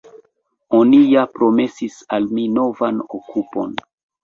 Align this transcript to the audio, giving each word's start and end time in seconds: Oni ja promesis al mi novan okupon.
Oni 0.77 1.01
ja 1.09 1.25
promesis 1.35 1.99
al 2.19 2.27
mi 2.39 2.49
novan 2.57 3.01
okupon. 3.21 3.81